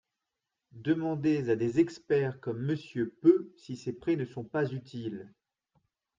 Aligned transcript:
Demandez 0.77 1.51
à 1.51 1.55
des 1.55 1.79
experts 1.79 2.39
comme 2.39 2.59
Monsieur 2.65 3.13
Peu 3.21 3.53
si 3.55 3.75
ces 3.77 3.93
prêts 3.93 4.15
ne 4.15 4.25
sont 4.25 4.43
pas 4.43 4.67
utiles 4.71 5.31